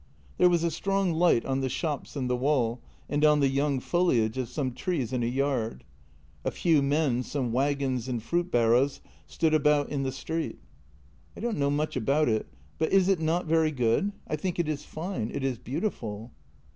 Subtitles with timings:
[0.39, 3.79] There was a strong light on the shops and the wall, and on the young
[3.79, 5.83] foliage of some trees in a yard.
[6.43, 10.57] A few men, some wagons and fruit barrows stood about in the street."
[11.37, 12.47] I don't know much about it,
[12.79, 14.11] but is it not very good?
[14.27, 16.31] I think it is fine— it is beautiful."